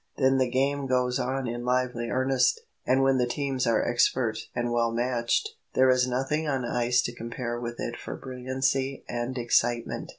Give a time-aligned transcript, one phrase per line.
[0.17, 4.71] Then the game goes on in lively earnest; and when the teams are expert and
[4.71, 10.09] well matched, there is nothing on ice to compare with it for brilliancy and excitement.